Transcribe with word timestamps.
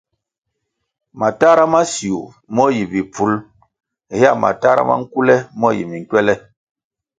Matahra 1.19 1.63
ma 1.73 1.81
siu 1.93 2.19
mo 2.55 2.65
yi 2.75 2.83
bipful 2.91 3.33
hea 4.17 4.31
matahra 4.43 4.81
ma 4.89 4.95
nkule 5.01 5.35
mo 5.59 5.67
yi 5.77 5.83
minkwele. 5.89 6.33